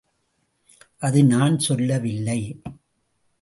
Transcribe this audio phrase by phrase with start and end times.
[0.97, 2.61] அது நான் சொல்லவில்லை.